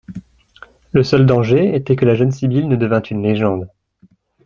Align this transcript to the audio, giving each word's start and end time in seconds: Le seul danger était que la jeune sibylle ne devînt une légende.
Le 0.93 1.03
seul 1.03 1.27
danger 1.27 1.75
était 1.75 1.95
que 1.95 2.05
la 2.05 2.15
jeune 2.15 2.31
sibylle 2.31 2.67
ne 2.67 2.75
devînt 2.75 3.03
une 3.11 3.21
légende. 3.21 3.69